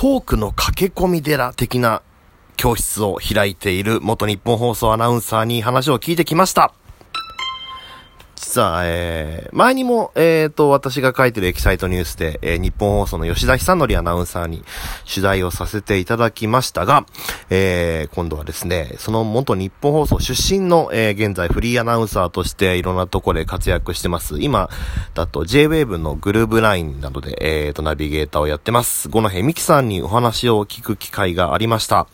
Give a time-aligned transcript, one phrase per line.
[0.00, 2.00] トークの駆け込み寺的な
[2.56, 6.72] 教室を開いている元日本放送アナウンサーに話を聞いてきました。
[8.50, 14.64] 実は、えー、前にも、えっ、ー、と、私が書いてるエキサイトニュースで、えー、日本放送の吉田久則アナウンサーに
[15.08, 17.06] 取材をさせていただきましたが、
[17.48, 24.40] えー、今度はですね、その元日本放送出身の、えー、現在フリーアナウンサーとしていろんなところで活躍してます。
[24.40, 24.68] 今
[25.14, 29.08] だと J-Wave のグルーブラインなどで、えー、と、ナビゲーターをやってます。
[29.08, 32.08] 五戸美希さんにお話を聞く機会がありました。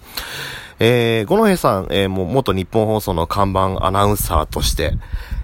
[0.78, 4.92] えー、五戸さん、えー、もう元日本放送の看板アナウンサーとして、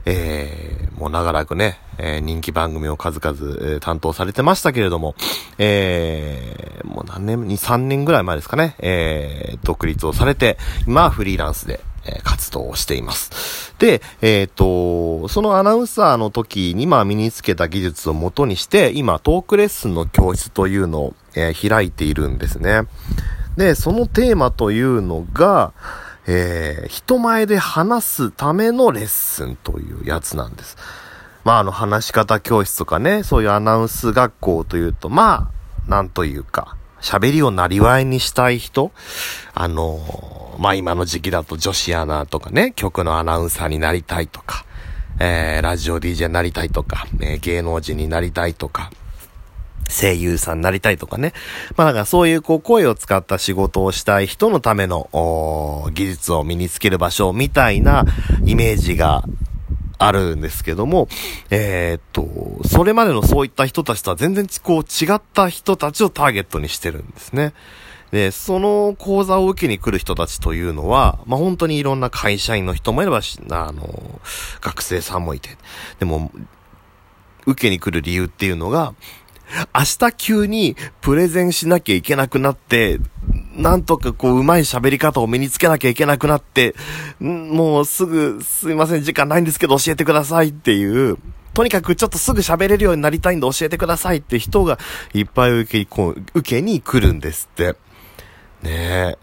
[0.05, 5.15] えー、もう長らくね、えー、人気番組を数々、えー、担当されてましたけれども、
[5.59, 13.75] えー、もう何年、2、3年ぐらい前ですかね、えー、独立をされて、今はフリーランスで、えー、活動をしています。
[13.79, 22.83] で、えっ、ー、と、そのアナウンサーの時に、まあ身につけた技術をもとにして、今トークレッスンの教室というのを、えー、開いているんですね。
[23.57, 25.73] で、そのテーマというのが、
[26.27, 30.77] えー、人前で話すためのレッスンというやつなんです。
[31.45, 35.51] まあ、あの、話し方教室とかね、そういうアナウンス学校というと、ま
[35.87, 38.93] あ、なんというか、喋りをなりわいにしたい人
[39.55, 44.65] あのまあ、今の時期だと女子アナとかね、曲のアナウンサーになりたいとか、
[45.19, 48.93] えー、ラジオ DJ になりたいとか、えー、芸能人になりたいとか、
[49.93, 51.33] 声優さんになりたいとかね。
[51.77, 58.05] まあだかそういうこう声を使った仕事をしたい人のための技術を身につける場所みたいな
[58.45, 59.23] イメージが
[59.99, 61.09] あるんですけども、
[61.51, 67.55] えー、っと、それまでのそういった人たちとは全然こう違った人たちをターゲットにしてるんですね。
[68.11, 73.21] で、その講座を受けに来る人たちというのは、まあ、本当にいろんな会社員の人もいれば、
[73.51, 74.21] あの、
[74.61, 75.57] 学生さんもいて。
[75.99, 76.31] でも、
[77.47, 78.95] 受けに来る理由っていうのが、
[79.75, 82.99] 明日急にプレゼンしなきゃいけなくなって、
[83.55, 86.75] なんとかこう、うまい喋り方を身につけなきゃいけなくなって、
[87.21, 91.19] もうすぐ、すいません、時間ないんですけど教えてくださいっていう、
[91.55, 94.79] とにかくちょっとすぐ喋れるようになりたいんで教えてくださいって人が
[95.13, 96.01] いっぱい受け、
[96.35, 97.77] 受けに来るんですって。
[98.63, 99.19] ねえ。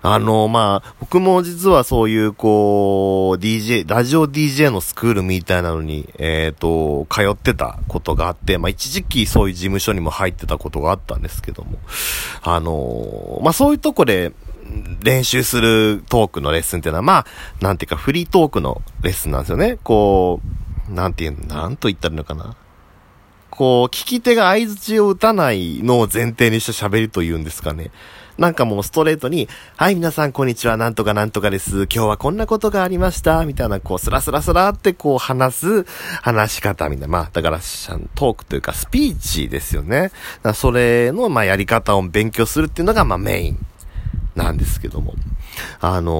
[0.00, 11.78] あの、まあ、僕も実はそういう、こう、DJ、ラジオ DJ のスクールみたいなのに、えっ、ー、と、通ってたことがあって、まあ、一時期そういう事務所にも入ってたことがあったんですけども、
[12.42, 14.32] あの、まあ、そういうとこで、
[15.02, 17.26] 練習するトークのレッスンっていうのは、まあ、
[17.60, 19.78] なんていうか、フリートークのレッスンなんですよね。
[19.82, 20.40] こ
[20.90, 22.54] う、なんていう、なんと言ったらいいのかな。
[23.50, 27.90] こう、聞き手が合図を打たないのを前提にした喋りというんですかね。
[28.38, 31.88] なんかもうストレートに、はい、皆さんこんにちは、なんとかなんとかです。
[31.92, 33.44] 今日はこんなことがありました。
[33.44, 35.84] みたいな、こう、スラスラスラってこう話す
[36.22, 37.08] 話し方みたいな。
[37.08, 40.12] まあ、だから、トークというかスピーチですよね。
[40.54, 43.66] それの、まあ、やり方を勉強するっていうのが、まあ、メイン
[44.38, 45.14] なんですけども。
[45.80, 46.12] あの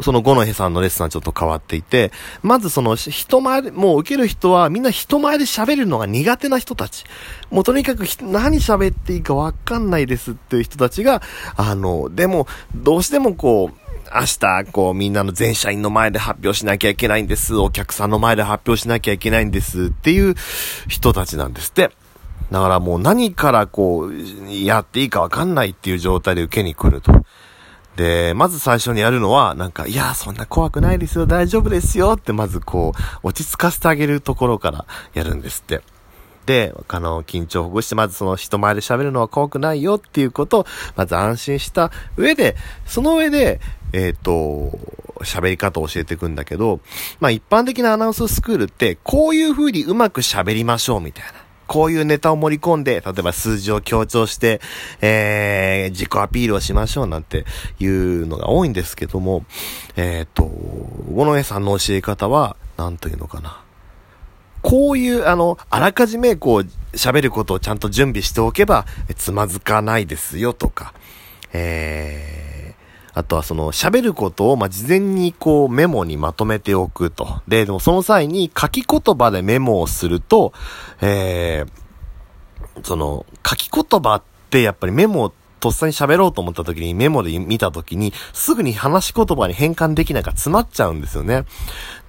[0.00, 2.12] ー、その五のへさんのレッスンはちょっと変わっていて、
[2.42, 7.04] まずその人前で、もう受ける人はみんな人前で喋るのが苦手な人たち。
[7.50, 11.22] もうとにかく何喋っていいかわかんないですっていう人たちが、
[11.56, 13.82] あの、でも、どうしてもこう、
[14.14, 17.56] 明日、こう、みんなの全社員の前で発表しなきゃいけないんです。
[17.56, 20.34] お客さんの前で発表しなきゃいけないんですっていう
[20.88, 21.90] 人たちなんですって。
[22.52, 27.24] だからもう何からこう、やっていいかわかんないっていう状態で受けに来ると。
[27.96, 35.80] で、まず最初にやるのは、なんか、いや、そんな怖くないですよ、大丈夫ですよって、まずこう、落ち着かせてあげるところからやるんですって。
[36.44, 43.60] で、あの、緊張をほぐして、まずその人前で喋るのは怖くないよっていうことを、まず安心した上で、その上で、
[43.94, 44.78] えっ、ー、と、
[45.22, 46.80] 喋り方を教えていくんだけど、
[47.20, 51.41] まあ一般的なアナウンススクールって、こういう風にうまく喋りましょうみたいな。
[51.72, 54.60] こういうネタを盛り込んで、例えば数字を強調して、
[55.00, 57.46] えー、自己アピールをしましょうなんて
[57.80, 59.46] いうのが多いんですけども、
[59.96, 63.62] えっ、と、五ノ江さんの教え方は、なんというのかな。
[64.60, 68.84] こういう、あの、あらかじめこう、喋ることをちゃんと準備しておけば、
[69.16, 70.92] つまずかないですよとか、
[71.54, 72.81] えー、
[73.14, 77.42] あとはその喋ることを、ま事前にこうメモにまとめておくと。
[77.46, 80.52] で、でもその際に書き言葉でメモをすると、
[81.00, 91.44] えー、その書き言葉ってやっぱりメモってとっさに喋ろうと思った時にメモで見た時にすぐに話し言葉に変換できないか詰まっちゃうんですよね。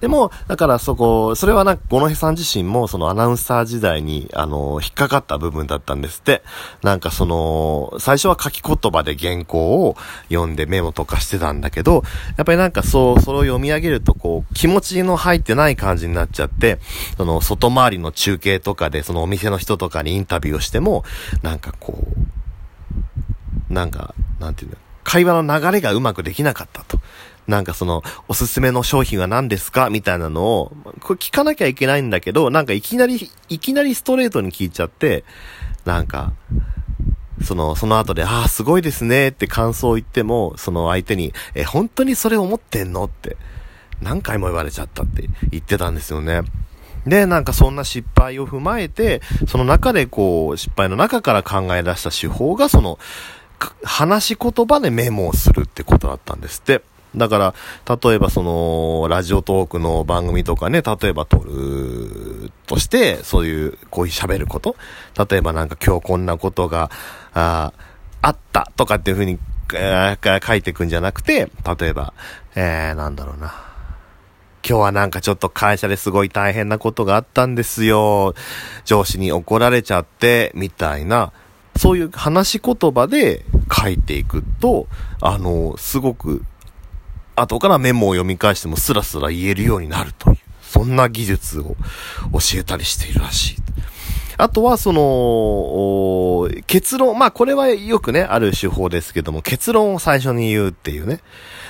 [0.00, 6.42] でも、だからそこ、それはなんか、五戸さん自身もそのアナウンサー時代に、あの、引っかかった部分だったんですって。
[6.82, 9.96] なんかその、最初は書き言葉で原稿を
[10.28, 12.02] 読んでメモとかしてたんだけど、
[12.36, 16.80] やっぱりなんかそう、それを読み上げるとこう、気持ちの入ってない感じになっちゃって、
[17.16, 21.04] その、外回りの中継とかで、そのお店の人とかにインタビューをしても、
[21.42, 22.43] なんかこう、
[23.74, 26.98] なんか、なんていうの、会話の流れがうまくできなかったと。
[27.46, 29.90] なんかその、おすすめの商品は何ですか？
[29.90, 35.24] みたいなのを、これ聞かなきゃいけないんだけど、なんかいきなり、いきなりストレートに聞いちゃって、
[35.84, 36.32] なんか、
[37.42, 43.04] その、その後で、ああ、すごいですねって感想を言っても、その相手に、え、本当にそれ思ってんの？
[43.04, 43.36] って、
[44.00, 46.42] 何回も言われちゃったって言ってたんですよね。
[47.06, 52.98] で、なんかそんな失敗を踏まえて、その中でこう、失敗の中から考え出した手法が、その、
[53.84, 56.82] 話し言葉でメモをするってことだったんですって。
[57.16, 57.54] だから、
[58.02, 64.76] 例えばその、ラジオトークの番組とかね、例えば撮るとして、そういう、こういう喋ること。
[65.28, 66.90] 例えばなんか今日こんなことが、
[67.32, 67.72] あ
[68.20, 69.38] あったとかっていうふうに、
[69.74, 72.14] えー、書いていくんじゃなくて、例えば、
[72.56, 73.54] えー、なんだろうな。
[74.66, 78.34] 今日はなんかちょっと会社ですごい大変なことがあったんですよ。
[78.86, 81.32] 上司に怒られちゃって、みたいな、
[81.76, 84.86] そういう話し言葉で書いていくと、
[85.20, 86.44] あの、すごく
[87.36, 91.76] 後からメモを読み返してもスラスラ言えるようになるという、そんな技術を
[92.32, 93.56] 教えたりしているらしい。
[94.36, 101.20] あとは、その、結論、まあこれはよくね、ある手法ですけども、結論を最初に言うっていうね。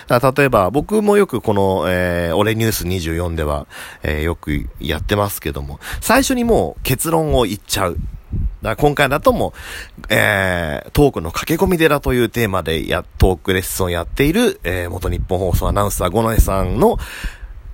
[0.08, 3.66] 例えば、僕もよくこの、えー、俺ニュース24では、
[4.02, 7.98] えー、よくやってますけども、最初にもう結論を言っちゃう。
[8.64, 9.52] だ今回だとも、
[10.08, 16.98] えー、トークの駆け込み寺というテーマでや、トークレッスンをやっている、えー、元日本放送アナウンサー五ノ江さんの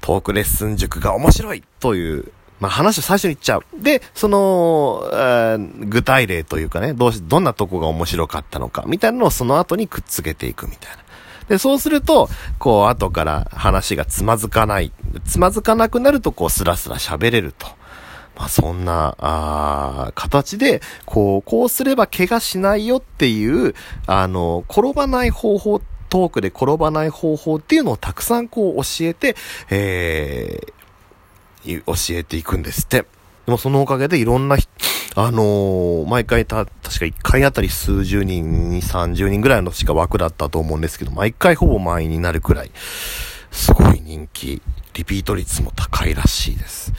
[0.01, 3.65] トークレッスン塾が面白いという、まあ、話を最初に言っちゃう。
[3.81, 5.09] で、その、
[5.87, 10.99] 具体例というかね、どうし、どんなとこが面白かったのか、みたいなのをその後にくっつけていくみたいな。
[11.49, 12.29] で、そうすると、
[12.59, 14.93] こう、後から話がつまずかない。
[15.25, 17.67] つまずかなくなると、こう、スラスラ喋れると。
[18.41, 23.75] まあ、そんな、あ形で、こう、こうすれば怪我しないよっていう、
[24.07, 29.37] あの、転ばない方法、トークで転ばない方法っていうのをたくさんこう教えて、
[29.69, 33.05] えー、教えていくんですって。
[33.45, 34.57] でもそのおかげでいろんな、
[35.17, 42.71] あのー、毎回た、確か1回あたり数十人に30人ぐらいのしか枠だったと思うんですけど、毎回ほぼ満員になるくらい、
[43.51, 44.63] すごい人気、
[44.95, 46.95] リピート率も高いらしいです。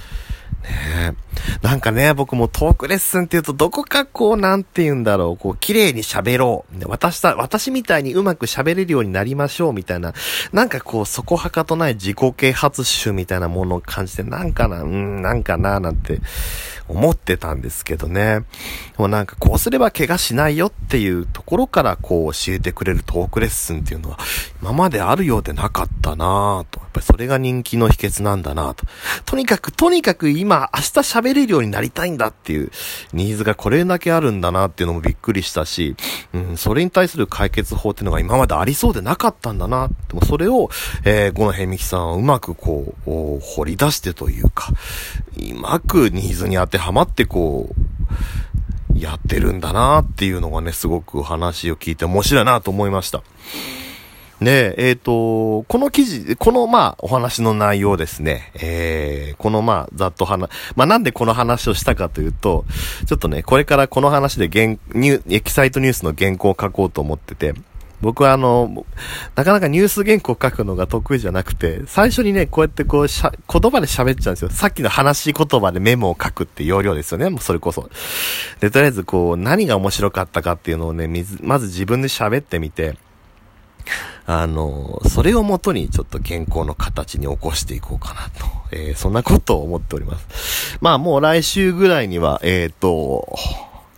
[0.63, 1.30] ねえ
[1.61, 6.83] なんかね、僕もトークレッスンって言うと、どこかこう、なんて言うんだろう、こう、綺麗に喋ろう。
[6.87, 10.13] 私た、私みたいにうまく喋れるようになりましょう、みたいな、
[10.51, 16.19] なんかこう、そこはかとない自己啓発集みたいなものを感じて、なんかな、うん、なんかな、なんて
[16.91, 18.43] 思ってたんですけどね。
[18.97, 24.19] もうなんかこうすれば怪我しないよっていうところからこう教えてくれるトークレッスンっていうのは
[24.61, 26.79] 今まであるようでなかったなぁと。
[26.81, 28.85] やっぱりそれが人気の秘訣なんだなぁと。
[29.25, 32.71] とにかく、とにかく今明日喋れるようになりたいんだっていう
[33.13, 35.95] ニーズがこれだけあるんだなっていうのもびっくりしたし、
[36.33, 39.87] うん、それに対する解決法っていうのが今までありそうでなかったんだな。
[39.87, 40.69] でもそれを、
[41.03, 44.71] えー、ゴノヘミキさんはうまくこう、掘り出してというか、
[45.37, 53.23] うまくニーズに当てはまってこう、やってるんだなっていうのがね、すごく話を聞いて面白いなと思いました。
[54.41, 62.65] で、ええっ、ー、と、この記事、このまあお話の内容ですね、えー、このまあざっと話、まあなんでこの話をしたかというと、
[63.05, 67.53] ちょっとね、これからこの話で原、ニュエキサイトニュースの原稿を書こうと思ってて、
[68.01, 68.83] 僕はあの、
[69.35, 74.49] なかなかニュース原稿書くのが得意じゃなくて、最初にね、こうやってこうしゃ、言葉で喋っちゃうんですよ。
[74.49, 77.29] さっきの話し言葉でメモを書くって要領ですよね。
[77.29, 77.91] もうそれこそ。
[78.59, 81.07] で、とりあえずこう、何が面白かったかっていうのをね、
[81.41, 82.97] まず自分で喋ってみて、
[84.25, 90.77] あの、それをもとにちょっと原稿の形に起こしていこうかなと、えー、そんなことを思っております。
[90.81, 93.35] まあもう来週ぐらいには、えっ、ー、と、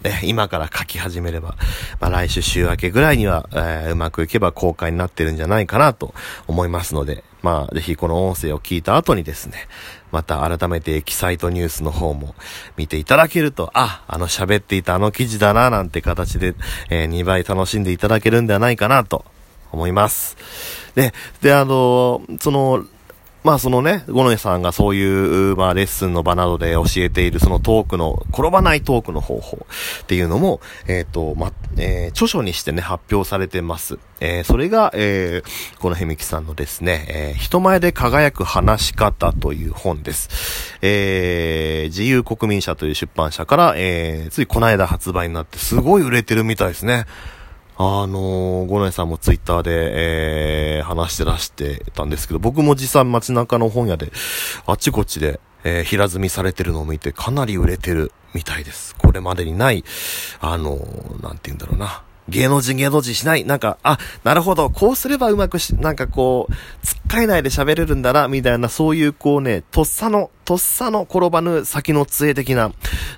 [0.03, 1.55] ね、今から書き始めれば、
[2.01, 6.13] まあ、来週週明けぐらいには、えー、うまくいけば公開になってるんじゃないかなと
[6.45, 9.67] 思いますので、まあ、ぜひこの音声を聞いた後にですね、
[10.11, 12.35] また改めてエキサイトニュースの方も
[12.75, 16.53] 見ていただけると、あ、あの喋っていたあの記事だな、なんて形で、
[16.89, 19.25] えー、2倍楽しんでいただけるんではないかなと
[19.73, 20.37] 思います。
[20.95, 22.85] で、で、あの、その、
[23.43, 29.67] まあそのね、五ノ井さんがそういう、まあレッスンの場などで教えているそのトークの、転ばないトークの方法
[30.03, 33.99] っていうのも、えっ、ー、と、ま、えー、著書にしてね、発表されてます。
[34.21, 40.77] えー、それが、えー、このヘミキさんのですね、えー、人前で輝く話し方という本です。
[40.81, 47.07] えー、自由国民社という出版社から、えー、ついこの間発売になってすごい売れてるみたいですね。
[47.77, 54.11] あのー、五内さんもツイッターで、えー、話してらしてたんですけど、僕も実際街中の本屋で、
[54.65, 58.95] あっちこっちで、えー、平積みされてるのを見て、かなり売れてるみたいです。
[58.95, 59.83] これまでにない、
[60.39, 62.03] あのー、なんて言うんだろうな。
[62.29, 63.43] 芸能人芸能人しない。
[63.43, 66.53] なんか、あ、なるほど、こうすればうまくし、なんかこう、
[66.85, 72.71] つっかえないで喋れるんだな、みたいな、そういうこうね、とっさの、とっさの転ばぬ先の杖的な、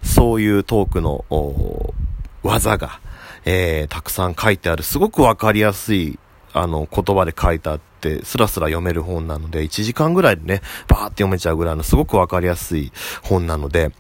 [0.04, 1.24] そういうトークの、
[2.42, 3.00] 技が、
[3.46, 6.20] えー、たくさん書いてある、すごくわかりやすい、
[6.54, 12.92] あの、言葉で書いてあって、スラスラ読める本なので、1時間ぐらいでね、バーって読めちゃうぐらいのすごくわかりやすい
[13.24, 13.92] 本なので、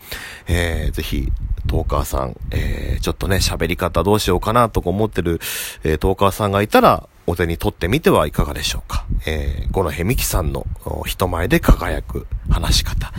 [0.47, 1.31] えー、ぜひ、
[1.67, 5.39] トーカーさん、えー、ちょっとね、喋り方どうしようかなとか思ってる、
[5.83, 9.05] えー、トーカーさんがいたら、お手に取ってみてはいかがでしょうか。
[9.25, 10.65] えー、五野みきさんの
[11.05, 13.11] 人前で輝く話し方、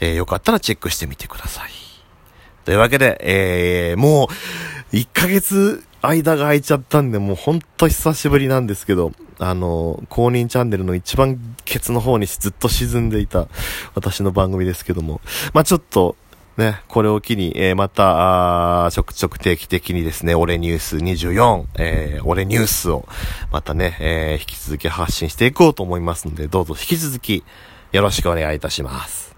[0.00, 1.70] えー、よかったらチェックしてみてください。
[2.64, 4.28] というわけで、えー、もう、
[4.92, 13.48] 1ヶ月間が空いちゃったんで、もうほんと久しぶりなんですけど、あの、公認チャンネルの一番ケツの方にずっと沈んでいた
[13.94, 15.20] 私の番組ですけども、
[15.54, 16.16] まあちょっと、
[16.58, 23.08] ね、これを機に、えー、また、あちょくちょく定期的にですね、俺ニュース24、えー、俺ニュースを、
[23.50, 27.42] またね、えー、引き続き発信していこうと思いますので、どうぞ引き続き、
[27.92, 29.31] よろしくお願いいたします。